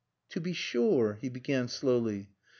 "To 0.29 0.41
be 0.41 0.51
sure!" 0.53 1.19
he 1.21 1.29
began 1.29 1.67
slowly. 1.67 2.31